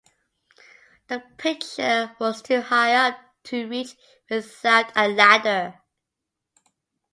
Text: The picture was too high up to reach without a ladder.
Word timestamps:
The 1.09 1.19
picture 1.37 2.15
was 2.19 2.41
too 2.41 2.59
high 2.61 2.95
up 2.95 3.19
to 3.43 3.67
reach 3.67 3.95
without 4.31 4.91
a 4.95 5.07
ladder. 5.07 5.79